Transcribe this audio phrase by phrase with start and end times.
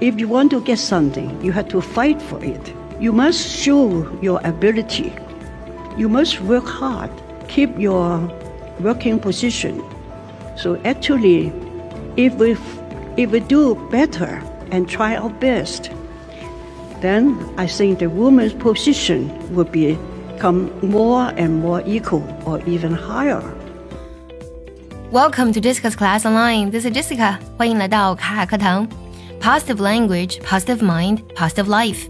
[0.00, 2.74] If you want to get something, you have to fight for it.
[3.00, 5.12] You must show your ability.
[5.96, 7.10] You must work hard.
[7.48, 8.20] Keep your
[8.80, 9.82] working position.
[10.56, 11.52] So actually,
[12.16, 12.56] if we
[13.16, 15.90] if we do better and try our best,
[17.00, 23.42] then I think the woman's position will become more and more equal or even higher.
[25.10, 26.70] Welcome to Jessica's class online.
[26.70, 27.38] This is Jessica.
[27.56, 28.86] 欢迎来到卡卡课堂。
[29.40, 32.08] Positive language, positive mind, positive life.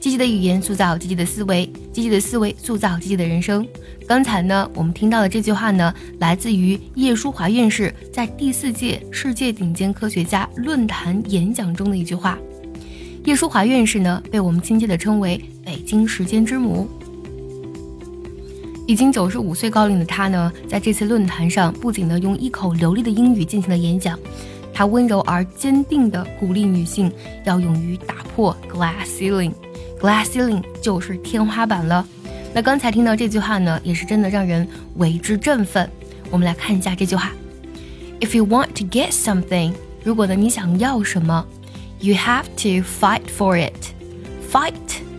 [0.00, 3.66] 积极的语言塑造积极的思维，积极的思维塑造积极的人生。
[4.06, 12.38] 刚才呢，我们听到的这句话呢，来自于叶舒华院士在第四届世界顶尖科学家论坛演讲中的一句话。
[13.26, 16.88] 叶舒华院士呢，被我们亲切地称为“北京时间之母”。
[18.88, 24.18] 已经九十五岁高龄的他呢，在这次论坛上，不仅呢用一口流利的英语进行了演讲，
[24.72, 27.12] 他温柔而坚定地鼓励女性
[27.44, 29.52] 要勇于打破 glass ceiling。
[30.00, 32.06] glass ceiling 就是天花板了。
[32.52, 35.88] 那刚才听到这句话呢，也是真的让人为之振奋。
[36.30, 37.32] 我们来看一下这句话
[38.20, 39.72] ：If you want to get something，
[40.02, 41.46] 如果呢你想要什么。
[42.02, 43.92] You have to fight for it.
[44.50, 44.72] Fight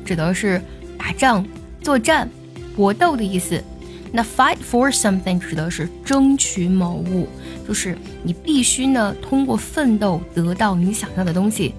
[0.03, 0.59] 指的是
[0.97, 1.45] 打仗、
[1.83, 2.27] 作战、
[2.75, 3.63] 搏斗的意思。
[4.11, 7.27] 那 fight for something 指的是争取某物，
[7.67, 11.73] 就是你必须呢通过奋斗得到你想要的东西。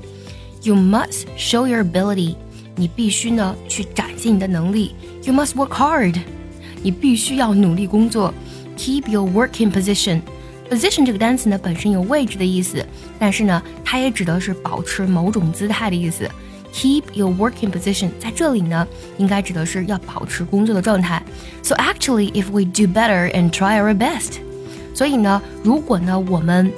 [0.62, 2.36] You must show your ability.
[2.74, 4.94] 你必须呢去展现你的能力。
[5.24, 6.18] You must work hard.
[6.82, 8.32] 你必须要努力工作。
[8.78, 10.22] Keep your working position.
[10.70, 12.84] Position 这个单词呢，本身有位置的意思，
[13.18, 16.26] 但是呢，它也指的是保持某种姿态的意思。
[16.72, 21.22] Keep your working position 在这里呢，应该指的是要保持工作的状态。
[21.63, 24.39] So actually, if we do better and try our best，
[24.93, 26.71] 所以呢，如果呢我们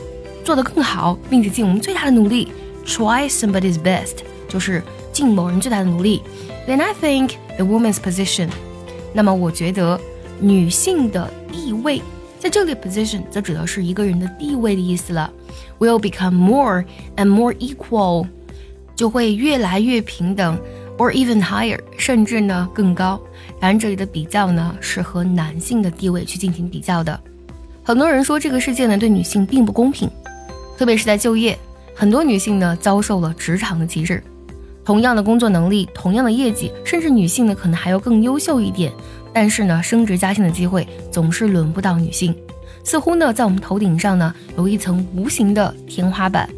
[0.43, 2.47] 做得更好，并且尽我们最大的努力，
[2.85, 6.21] try somebody's best，就是尽某人最大的努力，
[6.67, 8.49] then I think the woman's position，
[9.13, 9.99] 那么我觉得
[10.39, 12.01] 女性的地位。
[12.39, 15.29] 在这里，position 则指的是一个人的地位的意思了。
[15.77, 16.85] Will become more
[17.17, 18.27] and more equal，
[18.95, 20.57] 就会越来越平等
[20.98, 23.20] ，or even higher，甚至呢更高。
[23.60, 27.18] 当然，这里的比较呢是和男性的地位去进行比较的。
[27.82, 30.10] 很多人说这个世界呢对女性并不公平，
[30.78, 31.58] 特别是在就业，
[31.94, 34.22] 很多女性呢遭受了职场的歧视。
[34.84, 38.92] 同样的工作能力，同样的业绩，甚至女性呢可能还要更优秀一点。
[39.32, 42.34] 但是呢，升职加薪的机会总是轮不到女性，
[42.84, 46.48] 似乎呢，在我们头顶上呢，有一层无形的天花板。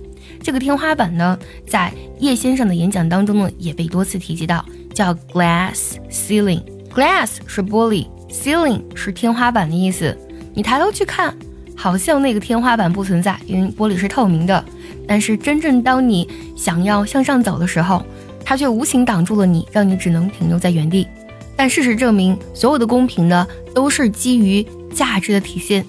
[0.46, 1.36] 这个天花板呢，
[1.66, 4.64] 在叶先生的演讲当中呢，也被多次提及到，
[4.94, 6.62] 叫 glass ceiling。
[6.94, 10.16] glass 是玻璃，ceiling 是天花板的意思。
[10.54, 11.36] 你抬头去看，
[11.74, 14.64] 好像那个天花板不存在，因为玻璃是透明的。
[15.04, 18.06] 但是真正当你想要向上走的时候，
[18.44, 21.08] 它却无形挡住了你，让你只能停留在原地。
[21.56, 24.64] 但事实证明，所有的公平呢，都是基于
[24.94, 25.84] 价值的体现。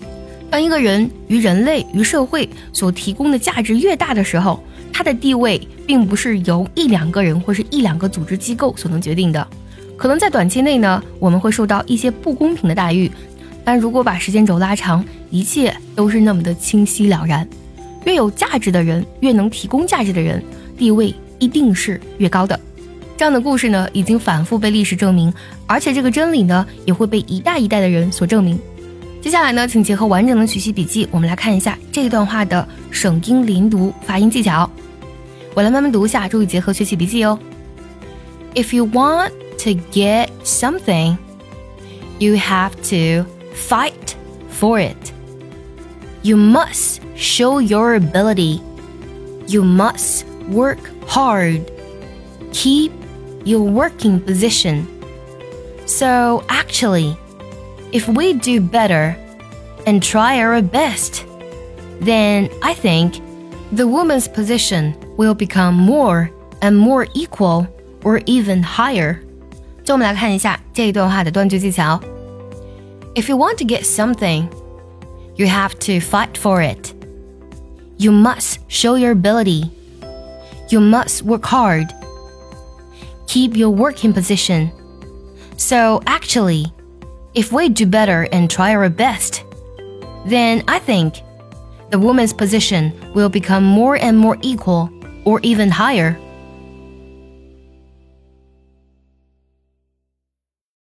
[0.49, 4.63] 当一个人与人类、与社会所提供的价值越大的时候，
[4.93, 9.45] 他的地位并不是由一两个人或是一两个组织机构所能决定的。
[9.97, 13.11] 可能在短期内呢，我们会受到一些不公平的待遇，
[13.63, 17.47] 但如果把时间轴拉长，一切都是那么的清晰了然。
[18.05, 20.41] 越有价值的人，越能提供价值的人，
[20.77, 22.57] 地位一定是越高的。
[23.17, 25.33] 这样的故事呢，已经反复被历史证明，
[25.65, 28.57] 而且这个真理呢，也会被一代一代的人所证明。
[29.20, 34.68] 接下来呢，请结合完整的学习笔记，我们来看一下这段话的省音连读发音技巧。
[35.54, 37.38] 我来慢慢读一下，注意结合学习笔记哦。
[38.54, 41.16] If you want to get something,
[42.18, 44.14] you have to fight
[44.58, 45.12] for it.
[46.22, 48.60] You must show your ability.
[49.46, 51.62] You must work hard.
[52.52, 52.92] Keep
[53.44, 54.86] your working position.
[55.86, 57.16] So, actually,
[57.92, 59.16] if we do better
[59.86, 61.24] and try our best,
[62.00, 63.20] then I think
[63.72, 66.30] the woman's position will become more
[66.60, 67.66] and more equal
[68.04, 69.18] or even higher.
[69.84, 72.00] 就我们来看一下这一段话的断句技巧。
[73.14, 74.48] If you want to get something,
[75.36, 76.94] you have to fight for it.
[77.98, 79.70] You must show your ability.
[80.70, 81.88] You must work hard
[83.32, 84.70] keep your working position.
[85.56, 86.66] So, actually,
[87.33, 89.43] if we do better and try our best,
[90.25, 91.21] then I think
[91.89, 94.89] the woman's position will become more and more equal
[95.25, 96.17] or even higher.